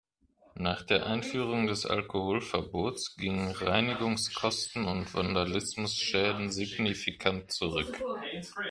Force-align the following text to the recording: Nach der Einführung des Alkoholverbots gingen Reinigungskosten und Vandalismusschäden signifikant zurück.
Nach 0.55 0.81
der 0.81 1.05
Einführung 1.05 1.67
des 1.67 1.85
Alkoholverbots 1.85 3.17
gingen 3.17 3.51
Reinigungskosten 3.51 4.85
und 4.85 5.13
Vandalismusschäden 5.13 6.49
signifikant 6.49 7.51
zurück. 7.51 8.01